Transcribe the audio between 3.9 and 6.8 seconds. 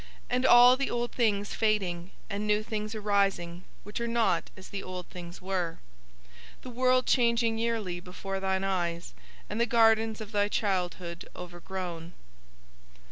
are not as the old things were, the